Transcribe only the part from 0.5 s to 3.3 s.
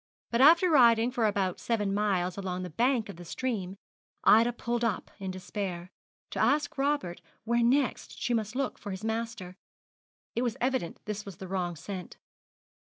riding for about seven miles along the bank of the